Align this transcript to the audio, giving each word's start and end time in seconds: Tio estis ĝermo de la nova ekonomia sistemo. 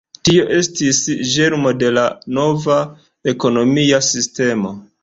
Tio 0.27 0.45
estis 0.59 1.01
ĝermo 1.33 1.75
de 1.83 1.93
la 1.99 2.07
nova 2.41 2.79
ekonomia 3.35 4.07
sistemo. 4.15 4.79